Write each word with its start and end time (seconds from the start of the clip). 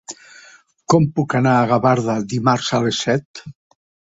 Com 0.93 1.05
puc 1.19 1.35
anar 1.41 1.53
a 1.57 1.67
Gavarda 1.73 2.15
dimarts 2.33 2.73
a 2.79 2.81
les 2.87 3.03
set? 3.07 3.47